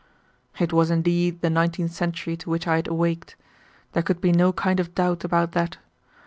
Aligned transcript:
It 0.59 0.73
was 0.73 0.89
indeed 0.89 1.41
the 1.41 1.51
nineteenth 1.51 1.91
century 1.91 2.35
to 2.37 2.49
which 2.49 2.65
I 2.67 2.77
had 2.77 2.87
awaked; 2.87 3.35
there 3.91 4.01
could 4.01 4.19
be 4.19 4.31
no 4.31 4.51
kind 4.51 4.79
of 4.79 4.95
doubt 4.95 5.23
about 5.23 5.51
that. 5.51 5.77